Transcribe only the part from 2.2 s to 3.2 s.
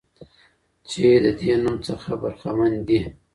برخمن دي.